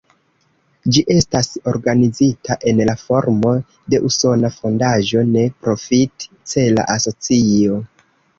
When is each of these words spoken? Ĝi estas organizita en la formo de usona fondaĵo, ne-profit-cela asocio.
Ĝi 0.95 1.01
estas 1.15 1.49
organizita 1.71 2.57
en 2.71 2.81
la 2.91 2.95
formo 3.01 3.51
de 3.95 4.01
usona 4.09 4.51
fondaĵo, 4.57 5.23
ne-profit-cela 5.35 6.89
asocio. 6.97 7.79